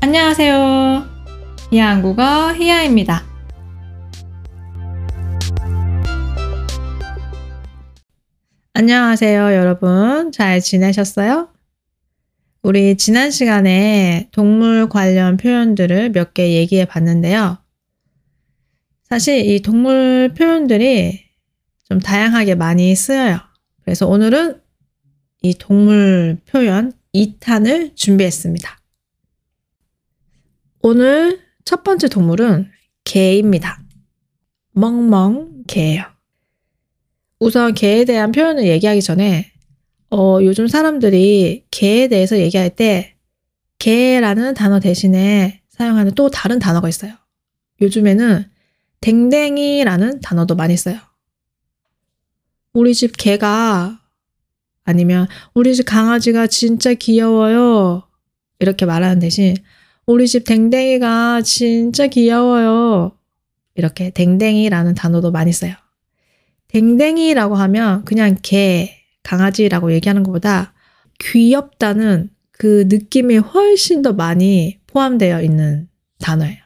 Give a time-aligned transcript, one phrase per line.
[0.00, 1.06] 안녕하세요.
[1.70, 3.24] 희한국어 희야입니다.
[8.72, 10.32] 안녕하세요, 여러분.
[10.32, 11.48] 잘 지내셨어요?
[12.62, 17.58] 우리 지난 시간에 동물 관련 표현들을 몇 개 얘기해 봤는데요.
[19.04, 21.24] 사실 이 동물 표현들이
[21.88, 23.38] 좀 다양하게 많이 쓰여요.
[23.82, 24.60] 그래서 오늘은
[25.42, 28.79] 이 동물 표현 2탄을 준비했습니다.
[30.82, 32.70] 오늘 첫 번째 동물은
[33.04, 33.82] 개입니다.
[34.72, 36.04] 멍멍 개예요.
[37.38, 39.52] 우선 개에 대한 표현을 얘기하기 전에
[40.10, 43.14] 어, 요즘 사람들이 개에 대해서 얘기할 때
[43.78, 47.12] 개라는 단어 대신에 사용하는 또 다른 단어가 있어요.
[47.82, 48.50] 요즘에는
[49.00, 50.98] 댕댕이라는 단어도 많이 써요.
[52.72, 54.00] 우리 집 개가
[54.84, 58.02] 아니면 우리 집 강아지가 진짜 귀여워요.
[58.58, 59.54] 이렇게 말하는 대신
[60.10, 63.12] 우리 집 댕댕이가 진짜 귀여워요.
[63.76, 65.74] 이렇게 댕댕이라는 단어도 많이 써요.
[66.66, 68.90] 댕댕이라고 하면 그냥 개,
[69.22, 70.74] 강아지라고 얘기하는 것보다
[71.20, 76.58] 귀엽다는 그 느낌이 훨씬 더 많이 포함되어 있는 단어예요.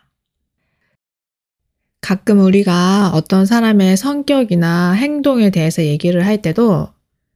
[2.01, 6.89] 가끔 우리가 어떤 사람의 성격이나 행동에 대해서 얘기를 할 때도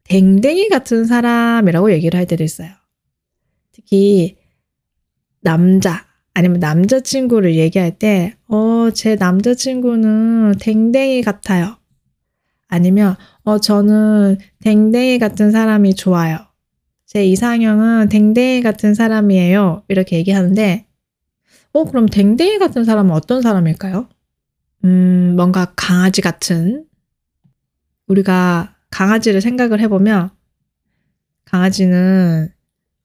[0.04, 2.70] 댕댕이 같은 사람이라고 얘기를 할 때도 있어요.
[3.72, 4.37] 특히
[5.40, 6.08] 남자
[6.38, 11.78] 아니면 남자친구를 얘기할 때, 어, 제 남자친구는 댕댕이 같아요.
[12.68, 16.38] 아니면, 어, 저는 댕댕이 같은 사람이 좋아요.
[17.06, 19.82] 제 이상형은 댕댕이 같은 사람이에요.
[19.88, 20.86] 이렇게 얘기하는데,
[21.72, 24.08] 어, 그럼 댕댕이 같은 사람은 어떤 사람일까요?
[24.84, 26.86] 음, 뭔가 강아지 같은,
[28.06, 30.30] 우리가 강아지를 생각을 해보면,
[31.46, 32.52] 강아지는,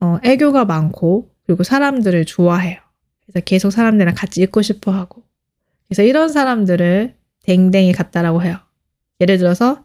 [0.02, 2.80] 어, 애교가 많고, 그리고 사람들을 좋아해요.
[3.26, 5.24] 그래서 계속 사람들이랑 같이 있고 싶어 하고.
[5.88, 8.58] 그래서 이런 사람들을 댕댕이 같다라고 해요.
[9.20, 9.84] 예를 들어서,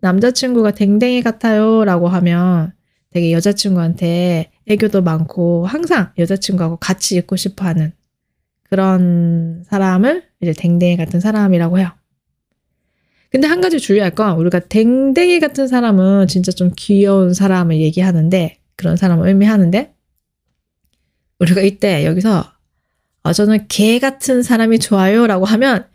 [0.00, 2.72] 남자친구가 댕댕이 같아요 라고 하면
[3.10, 7.92] 되게 여자친구한테 애교도 많고 항상 여자친구하고 같이 있고 싶어 하는
[8.64, 11.90] 그런 사람을 이제 댕댕이 같은 사람이라고 해요.
[13.30, 18.96] 근데 한 가지 주의할 건 우리가 댕댕이 같은 사람은 진짜 좀 귀여운 사람을 얘기하는데 그런
[18.96, 19.93] 사람을 의미하는데
[21.44, 22.52] 우리가 이때 여기서
[23.22, 25.86] 어, 저는 개 같은 사람이 좋아요 라고 하면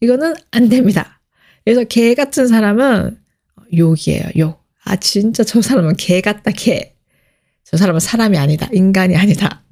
[0.00, 1.20] 이거는 안 됩니다.
[1.64, 3.18] 그래서 개 같은 사람은
[3.76, 4.64] 욕이에요, 욕.
[4.84, 6.94] 아, 진짜 저 사람은 개 같다, 개.
[7.64, 9.62] 저 사람은 사람이 아니다, 인간이 아니다.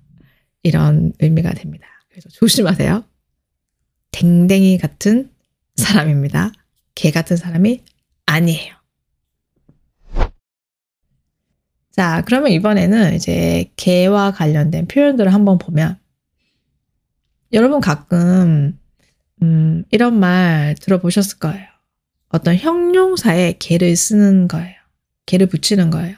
[0.62, 1.86] 이런 의미가 됩니다.
[2.10, 3.04] 그래서 조심하세요.
[4.10, 5.30] 댕댕이 같은
[5.76, 6.52] 사람입니다.
[6.94, 7.82] 개 같은 사람이
[8.26, 8.75] 아니에요.
[11.96, 15.98] 자, 그러면 이번에는 이제 개와 관련된 표현들을 한번 보면
[17.54, 18.78] 여러분 가끔
[19.42, 21.66] 음, 이런 말 들어보셨을 거예요.
[22.28, 24.74] 어떤 형용사에 개를 쓰는 거예요.
[25.24, 26.16] 개를 붙이는 거예요.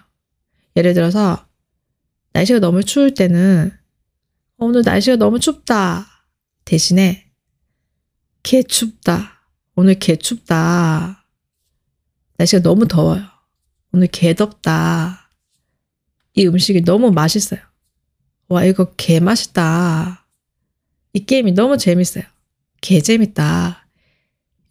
[0.74, 1.46] 예를 들어서
[2.32, 3.70] 날씨가 너무 추울 때는
[4.56, 6.06] 어, 오늘 날씨가 너무 춥다
[6.64, 7.30] 대신에
[8.42, 9.44] 개 춥다.
[9.76, 11.24] 오늘 개 춥다.
[12.36, 13.22] 날씨가 너무 더워요.
[13.92, 15.27] 오늘 개 덥다.
[16.38, 17.58] 이 음식이 너무 맛있어요.
[18.46, 20.24] 와, 이거 개 맛있다.
[21.12, 22.22] 이 게임이 너무 재밌어요.
[22.80, 23.88] 개 재밌다.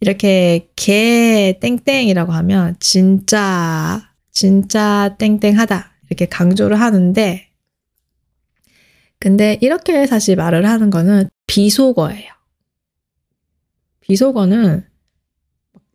[0.00, 7.48] 이렇게 개 땡땡이라고 하면 진짜 진짜 땡땡하다 이렇게 강조를 하는데
[9.18, 12.32] 근데 이렇게 사실 말을 하는 거는 비속어예요.
[14.00, 14.86] 비속어는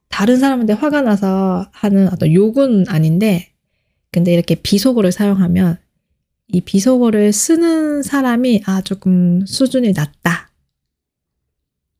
[0.10, 3.53] 다른 사람한테 화가 나서 하는 어떤 욕은 아닌데
[4.14, 5.78] 근데 이렇게 비속어를 사용하면
[6.48, 10.50] 이 비속어를 쓰는 사람이 아 조금 수준이 낮다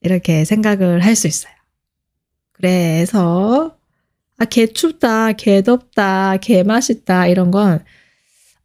[0.02, 1.54] 이렇게 생각을 할 수 있어요.
[2.54, 3.78] 그래서
[4.38, 7.84] 아, 개 춥다, 개 덥다, 개 맛있다 이런 건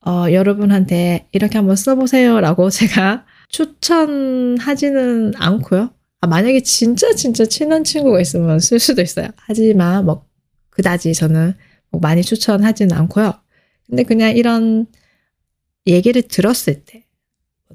[0.07, 5.91] 어, 여러분한테 이렇게 한번 써보세요라고 제가 추천하지는 않고요.
[6.21, 9.29] 아, 만약에 진짜 진짜 친한 친구가 있으면 쓸 수도 있어요.
[9.37, 10.25] 하지만 뭐
[10.71, 13.35] 그다지 저는 뭐 많이 추천하지는 않고요.
[13.87, 14.87] 근데 그냥 이런
[15.87, 17.07] 얘기를 들었을 때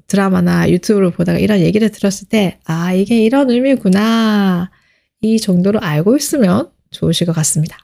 [0.06, 4.70] 드라마나 유튜브를 보다가 이런 얘기를 들었을 때 아, 이게 이런 의미구나.
[5.20, 7.78] 이 정도로 알고 있으면 좋으실 것 같습니다.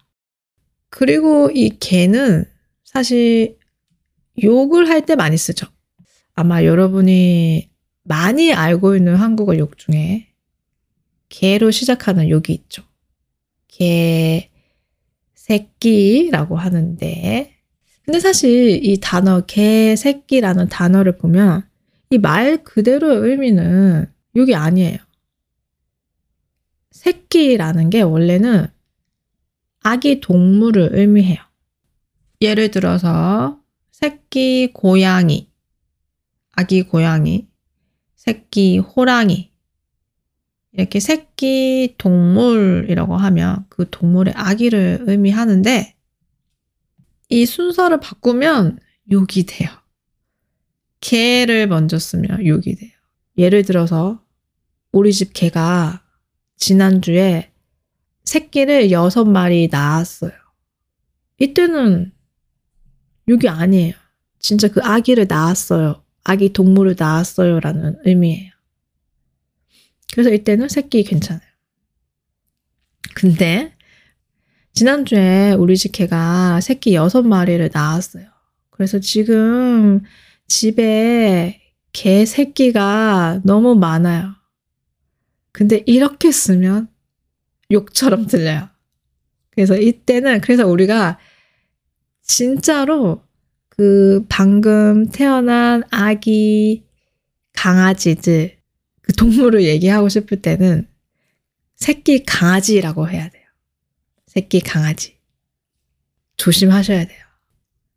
[0.90, 2.44] 그리고 이 개는
[2.84, 3.56] 사실
[4.42, 5.66] 욕을 할 때 많이 쓰죠.
[6.34, 7.70] 아마 여러분이
[8.02, 10.28] 많이 알고 있는 한국어 욕 중에
[11.28, 12.82] 개로 시작하는 욕이 있죠.
[13.68, 14.49] 개,
[15.50, 17.56] 새끼라고 하는데.
[18.04, 21.68] 근데 사실 이 단어 개, 새끼라는 단어를 보면
[22.10, 24.06] 이 말 그대로의 의미는
[24.36, 24.98] 여기 아니에요.
[26.92, 28.66] 새끼라는 게 원래는
[29.82, 31.38] 아기 동물을 의미해요.
[32.40, 33.60] 예를 들어서
[33.92, 35.50] 새끼 고양이,
[36.52, 37.48] 아기 고양이,
[38.16, 39.49] 새끼 호랑이,
[40.72, 45.96] 이렇게 새끼 동물이라고 하면 그 동물의 아기를 의미하는데
[47.30, 48.78] 이 순서를 바꾸면
[49.10, 49.70] 욕이 돼요.
[51.00, 52.90] 개를 먼저 쓰면 욕이 돼요.
[53.38, 54.22] 예를 들어서
[54.92, 56.02] 우리 집 개가
[56.56, 57.52] 지난주에
[58.24, 60.32] 새끼를 여섯 마리 낳았어요.
[61.38, 62.12] 이때는
[63.28, 63.94] 욕이 아니에요.
[64.38, 66.02] 진짜 그 아기를 낳았어요.
[66.24, 67.60] 아기 동물을 낳았어요.
[67.60, 68.49] 라는 의미예요.
[70.12, 71.40] 그래서 이때는 새끼 괜찮아요.
[73.14, 73.74] 근데
[74.72, 78.26] 지난주에 우리 집 개가 새끼 여섯 마리를 낳았어요.
[78.70, 80.02] 그래서 지금
[80.46, 81.60] 집에
[81.92, 84.34] 개 새끼가 너무 많아요.
[85.52, 86.88] 근데 이렇게 쓰면
[87.70, 88.68] 욕처럼 들려요.
[89.50, 91.18] 그래서 이때는 그래서 우리가
[92.22, 93.22] 진짜로
[93.68, 96.84] 그 방금 태어난 아기
[97.52, 98.59] 강아지들
[99.10, 100.86] 그 동물을 얘기하고 싶을 때는
[101.74, 103.42] 새끼 강아지라고 해야 돼요.
[104.28, 105.16] 새끼 강아지.
[106.36, 107.18] 조심하셔야 돼요.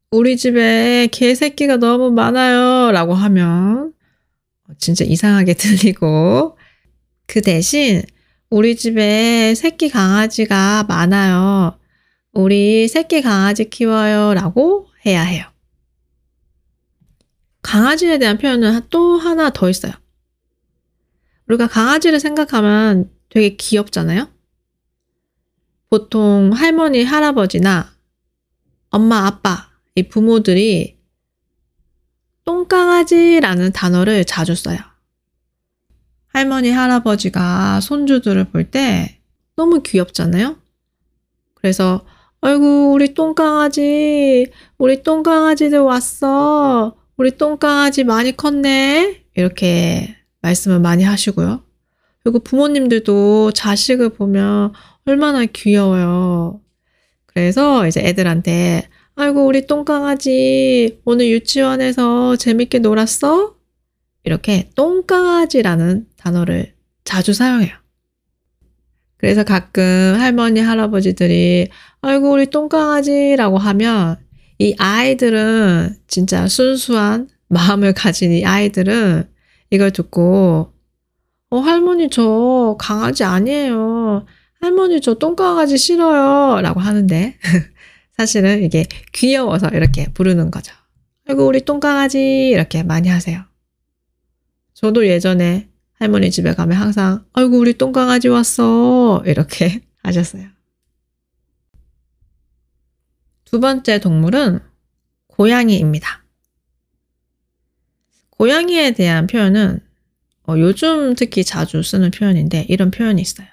[0.10, 2.92] 우리 집에 개 새끼가 너무 많아요.
[2.92, 3.94] 라고 하면
[4.80, 6.57] 진짜 이상하게 들리고
[7.27, 8.01] 그 대신
[8.50, 11.77] 우리 집에 새끼 강아지가 많아요.
[12.31, 14.33] 우리 새끼 강아지 키워요.
[14.33, 15.45] 라고 해야 해요.
[17.62, 19.94] 강아지에 대한 표현은 또 하나 더 있어요.
[21.48, 24.28] 우리가 강아지를 생각하면 되게 귀엽잖아요?
[25.90, 27.92] 보통 할머니, 할아버지나
[28.90, 30.98] 엄마, 아빠, 이 부모들이
[32.45, 34.78] 똥강아지라는 단어를 자주 써요.
[36.28, 39.19] 할머니, 할아버지가 손주들을 볼 때
[39.56, 40.57] 너무 귀엽잖아요?
[41.54, 42.06] 그래서,
[42.42, 46.98] 아이고, 우리 똥강아지, 우리 똥강아지들 왔어.
[47.18, 49.25] 우리 똥강아지 많이 컸네.
[49.36, 51.63] 이렇게 말씀을 많이 하시고요.
[52.24, 54.74] 그리고 부모님들도 자식을 보면
[55.06, 56.62] 얼마나 귀여워요.
[57.25, 63.56] 그래서 이제 애들한테, 아이고, 우리 똥강아지, 오늘 유치원에서 재밌게 놀았어?
[64.24, 66.74] 이렇게 똥강아지라는 단어를
[67.04, 67.75] 자주 사용해요.
[69.18, 71.69] 그래서 가끔 할머니, 할아버지들이,
[72.01, 74.18] 아이고, 우리 똥강아지라고 하면
[74.60, 79.33] 이 아이들은 진짜 순수한 마음을 가진 이 아이들은
[79.74, 80.72] 이걸 듣고
[81.50, 84.24] 어 할머니 저 강아지 아니에요.
[84.62, 86.62] 할머니 저 똥강아지 싫어요.
[86.62, 87.40] 라고 하는데
[88.16, 90.75] 사실은 이게 귀여워서 이렇게 부르는 거죠.
[91.28, 93.46] 아이고 우리 똥강아지 이렇게 많이 하세요.
[94.75, 100.50] 저도 예전에 할머니 집에 가면 항상 아이고 우리 똥강아지 왔어 이렇게 하셨어요.
[103.46, 104.60] 두 번째 동물은
[105.30, 106.23] 고양이입니다.
[108.44, 109.80] 고양이에 대한 표현은
[110.50, 113.48] 어, 요즘 특히 자주 쓰는 표현인데 이런 표현이 있어요.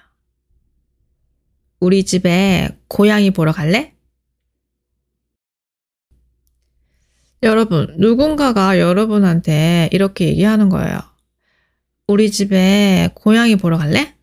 [1.79, 3.95] 우리 집에 고양이 보러 갈래?
[7.41, 10.99] 여러분, 누군가가 여러분한테 이렇게 얘기하는 거예요.
[12.07, 14.17] 우리 집에 고양이 보러 갈래?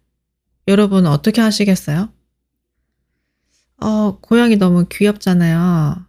[0.67, 2.13] 여러분은 어떻게 하시겠어요?
[3.79, 6.05] 어, 고양이 너무 귀엽잖아요.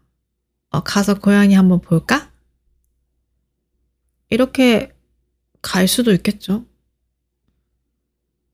[0.72, 2.28] 어, 가서 고양이 한번 볼까?
[4.29, 4.93] 이렇게
[5.62, 6.65] 갈 수도 있겠죠.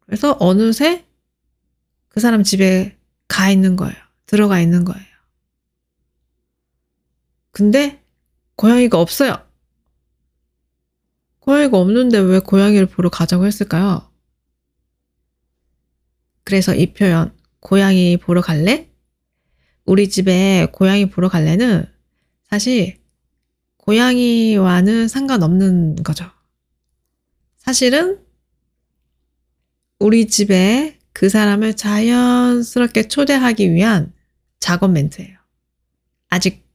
[0.02, 1.06] 그래서 어느새
[2.10, 3.96] 그 사람 집에 가 있는 거예요.
[4.26, 5.06] 들어가 있는 거예요.
[7.52, 8.04] 근데
[8.56, 9.46] 고양이가 없어요.
[11.40, 14.12] 고양이가 없는데 왜 고양이를 보러 가자고 했을까요?
[16.44, 18.92] 그래서 이 표현, 고양이 보러 갈래?
[19.86, 21.86] 우리 집에 고양이 보러 갈래는
[22.50, 23.00] 사실
[23.86, 26.26] 고양이와는 상관없는 거죠.
[27.58, 28.20] 사실은
[30.00, 34.12] 우리 집에 그 사람을 자연스럽게 초대하기 위한
[34.60, 35.38] 작업 멘트예요.
[36.30, 36.66] 아직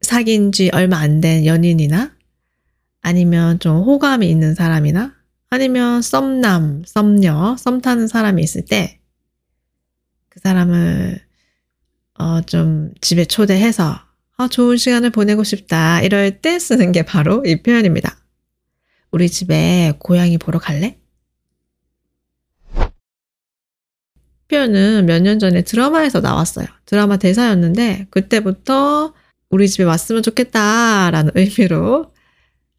[0.00, 2.14] 사귄 지 얼마 안 된 연인이나
[3.02, 5.14] 아니면 좀 호감이 있는 사람이나
[5.50, 9.00] 아니면 썸남, 썸녀, 썸 타는 사람이 있을 때
[10.30, 11.20] 그 사람을
[12.18, 14.00] 어, 좀 집에 초대해서
[14.40, 16.00] 아, 좋은 시간을 보내고 싶다.
[16.00, 18.16] 이럴 때 쓰는 게 바로 이 표현입니다.
[19.10, 20.96] 우리 집에 고양이 보러 갈래?
[24.48, 26.66] 표현은 몇 년 전에 드라마에서 나왔어요.
[26.86, 29.12] 드라마 대사였는데 그때부터
[29.50, 32.14] 우리 집에 왔으면 좋겠다라는 의미로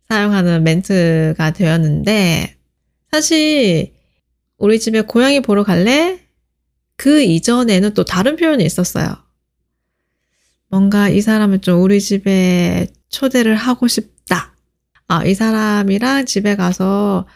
[0.10, 2.56] 사용하는 멘트가 되었는데
[3.12, 3.94] 사실
[4.58, 6.22] 우리 집에 고양이 보러 갈래?
[6.96, 9.15] 그 이전에는 또 다른 표현이 있었어요.
[10.71, 14.55] 뭔가 이 사람을 좀 우리 집에 초대를 하고 싶다.
[15.07, 17.27] 아, 이 사람이랑 집에 가서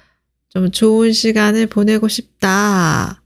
[0.50, 3.22] 좀 좋은 시간을 보내고 싶다.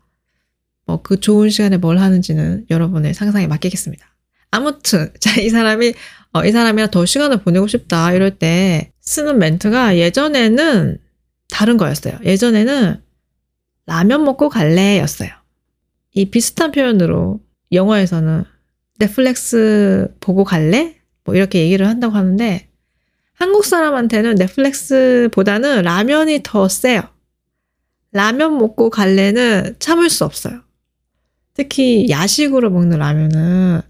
[0.85, 4.03] 뭐 그 좋은 시간에 뭘 하는지는 여러분의 상상에 맡기겠습니다.
[4.49, 5.93] 아무튼, 자, 이 사람이,
[6.33, 8.11] 어, 이 사람이랑 더 시간을 보내고 싶다.
[8.13, 10.97] 이럴 때 쓰는 멘트가 예전에는
[11.49, 12.17] 다른 거였어요.
[12.23, 12.99] 예전에는
[13.85, 15.29] 라면 먹고 갈래 였어요.
[16.13, 17.39] 이 비슷한 표현으로
[17.71, 18.45] 영어에서는
[18.99, 20.95] 넷플릭스 보고 갈래?
[21.23, 22.69] 뭐 이렇게 얘기를 한다고 하는데
[23.33, 27.01] 한국 사람한테는 넷플릭스보다는 라면이 더 세요.
[28.11, 30.61] 라면 먹고 갈래는 참을 수 없어요.
[31.53, 33.81] 특히 야식으로 먹는 라면은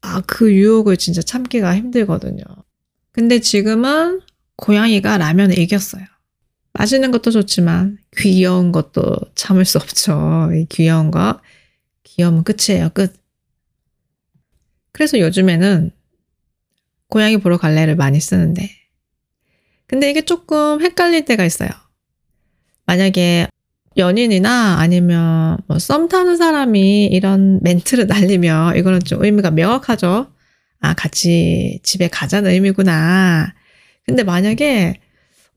[0.00, 2.42] 아, 그 유혹을 진짜 참기가 힘들거든요.
[3.12, 4.20] 근데 지금은
[4.56, 6.04] 고양이가 라면을 이겼어요.
[6.74, 10.50] 맛있는 것도 좋지만 귀여운 것도 참을 수 없죠.
[10.70, 11.40] 귀여운 거.
[12.04, 12.90] 귀여우면 끝이에요.
[12.94, 13.21] 끝.
[14.92, 15.90] 그래서 요즘에는
[17.08, 18.70] 고양이 보러 갈래를 많이 쓰는데.
[19.86, 21.68] 근데 이게 조금 헷갈릴 때가 있어요.
[22.86, 23.46] 만약에
[23.96, 30.32] 연인이나 아니면 뭐 썸 타는 사람이 이런 멘트를 날리면 이거는 좀 의미가 명확하죠.
[30.80, 33.54] 아, 같이 집에 가자는 의미구나.
[34.06, 34.98] 근데 만약에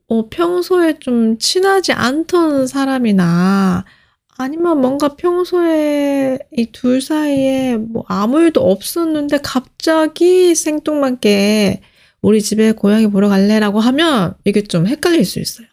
[0.08, 3.86] 어, 평소에 좀 친하지 않던 사람이나
[4.38, 11.82] 아니면 뭔가 평소에 이 둘 사이에 뭐 아무 일도 없었는데 갑자기 생뚱맞게
[12.22, 15.68] 우리 집에 고양이 보러 갈래라고 하면 이게 좀 헷갈릴 수 있어요.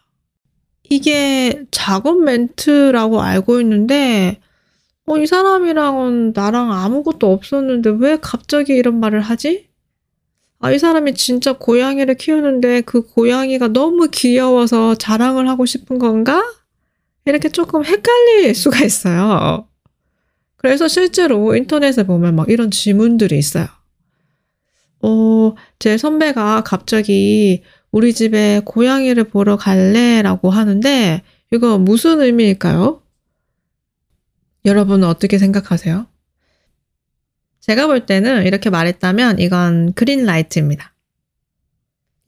[0.88, 4.40] 이게 작업 멘트라고 알고 있는데
[5.07, 9.69] 어, 이 사람이랑은 나랑 아무것도 없었는데 왜 갑자기 이런 말을 하지?
[10.61, 16.42] 아, 이 사람이 진짜 고양이를 키우는데 그 고양이가 너무 귀여워서 자랑을 하고 싶은 건가?
[17.25, 19.69] 이렇게 조금 헷갈릴 수가 있어요.
[20.57, 23.67] 그래서 실제로 인터넷에 보면 막 이런 지문들이 있어요.
[25.00, 30.23] 어, 제 선배가 갑자기 우리 집에 고양이를 보러 갈래?
[30.23, 33.02] 라고 하는데 이거 무슨 의미일까요?
[34.64, 36.07] 여러분은 어떻게 생각하세요?
[37.61, 40.95] 제가 볼 때는 이렇게 말했다면 이건 그린라이트입니다.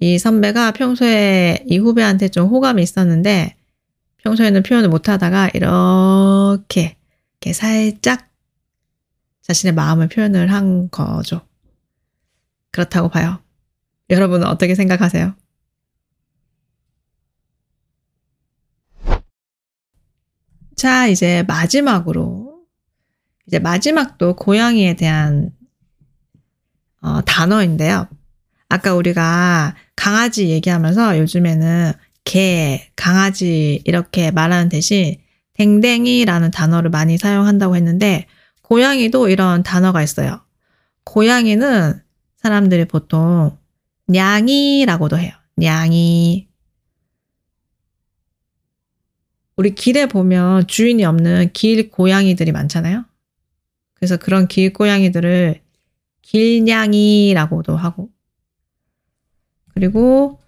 [0.00, 3.56] 이 선배가 평소에 이 후배한테 좀 호감이 있었는데
[4.24, 6.96] 평소에는 표현을 못 하다가 이렇게,
[7.32, 8.30] 이렇게 살짝
[9.42, 11.46] 자신의 마음을 표현을 한 거죠.
[12.70, 13.42] 그렇다고 봐요.
[14.08, 15.34] 여러분은 어떻게 생각하세요?
[20.74, 22.64] 자, 이제 마지막으로
[23.46, 25.50] 이제 마지막도 고양이에 대한
[27.02, 28.08] 어, 단어인데요.
[28.70, 31.92] 아까 우리가 강아지 얘기하면서 요즘에는
[32.24, 35.16] 개, 강아지 이렇게 말하는 대신
[35.54, 38.26] 댕댕이라는 단어를 많이 사용한다고 했는데
[38.62, 40.40] 고양이도 이런 단어가 있어요.
[41.04, 42.02] 고양이는
[42.38, 43.56] 사람들이 보통
[44.08, 45.32] 냥이라고도 해요.
[45.56, 46.48] 냥이.
[49.56, 53.04] 우리 길에 보면 주인이 없는 길 고양이들이 많잖아요.
[53.94, 55.62] 그래서 그런 길 고양이들을
[56.22, 58.10] 길냥이라고도 하고
[59.72, 60.40] 그리고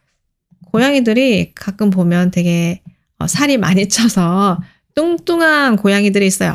[0.77, 2.83] 고양이들이 가끔 보면 되게
[3.19, 4.61] 어, 살이 많이 쪄서
[4.95, 6.55] 뚱뚱한 고양이들이 있어요.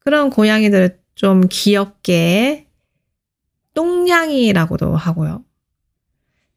[0.00, 2.66] 그런 고양이들을 좀 귀엽게
[3.74, 5.44] 똥냥이라고도 하고요.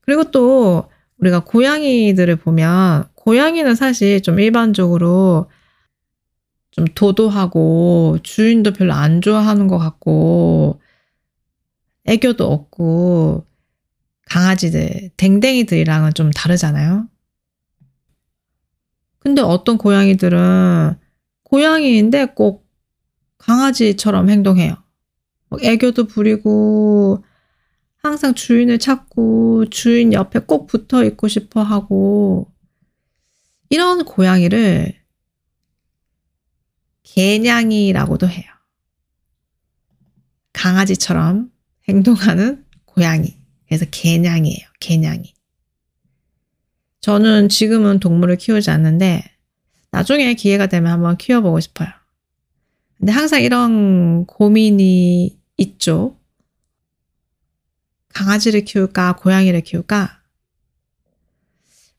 [0.02, 5.52] 그리고 또 우리가 고양이들을 보면 고양이는 사실 좀 일반적으로
[6.72, 10.82] 좀 도도하고 주인도 별로 안 좋아하는 것 같고
[12.06, 13.46] 애교도 없고
[14.26, 17.08] 강아지들, 댕댕이들이랑은 좀 다르잖아요.
[19.20, 21.00] 근데 어떤 고양이들은
[21.44, 22.70] 고양이인데 꼭
[23.38, 24.76] 강아지처럼 행동해요.
[25.62, 27.24] 애교도 부리고
[27.98, 32.52] 항상 주인을 찾고 주인 옆에 꼭 붙어 있고 싶어 하고
[33.70, 34.94] 이런 고양이를
[37.04, 38.46] 개냥이라고도 해요.
[40.54, 41.52] 강아지처럼
[41.88, 43.45] 행동하는 고양이.
[43.78, 44.68] 그래서 개냥이에요.
[44.80, 45.34] 개냥이.
[47.02, 49.24] 저는 지금은 동물을 키우지 않는데
[49.92, 51.90] 나중에 기회가 되면 한번 키워보고 싶어요.
[52.98, 56.18] 근데 항상 이런 고민이 있죠.
[58.14, 60.22] 강아지를 키울까, 고양이를 키울까?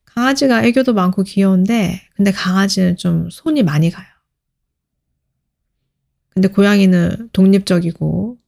[0.07, 4.07] 강아지가 애교도 많고 귀여운데, 근데 강아지는 좀 손이 많이 가요.
[6.31, 8.39] 근데 고양이는 독립적이고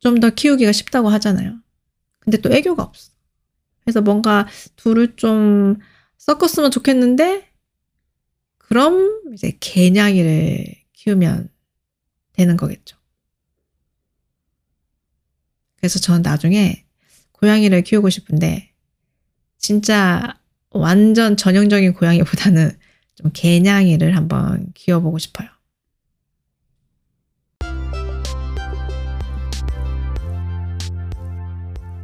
[0.00, 1.60] 좀 더 키우기가 쉽다고 하잖아요.
[2.20, 3.12] 근데 또 애교가 없어.
[3.82, 4.46] 그래서 뭔가
[4.76, 5.78] 둘을 좀
[6.18, 7.48] 섞었으면 좋겠는데
[8.58, 11.48] 그럼 이제 개냥이를 키우면
[12.32, 12.96] 되는 거겠죠.
[15.76, 16.84] 그래서 저는 나중에
[17.32, 18.70] 고양이를 키우고 싶은데
[19.58, 20.38] 진짜
[20.70, 22.70] 완전 전형적인 고양이보다는
[23.14, 25.48] 좀 개냥이를 한번 키워보고 싶어요.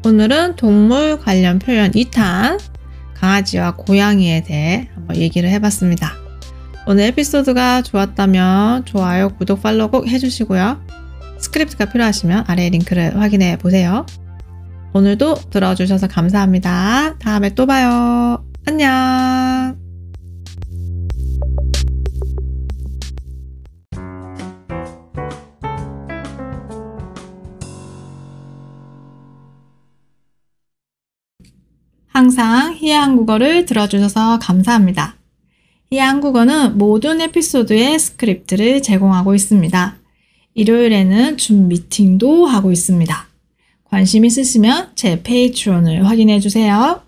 [0.06, 2.60] 오늘은 동물 관련 표현 2탄
[3.14, 6.12] 강아지와 고양이에 대해 한번 얘기를 해봤습니다.
[6.86, 10.80] 오늘 에피소드가 좋았다면 좋아요, 구독, 팔로우 꼭 해주시고요.
[11.40, 14.06] 스크립트가 필요하시면 아래 링크를 확인해 보세요.
[14.92, 17.16] 오늘도 들어주셔서 감사합니다.
[17.18, 18.44] 다음에 또 봐요.
[18.64, 19.85] 안녕.
[32.36, 35.16] 항상 희야 한국어를 들어주셔서 감사합니다.
[35.90, 39.96] 희야 한국어는 모든 에피소드의 스크립트를 제공하고 있습니다.
[40.52, 43.26] 일요일에는 줌 미팅도 하고 있습니다.
[43.84, 47.00] 관심 있으시면 제 Patreon을 확인해 주세요.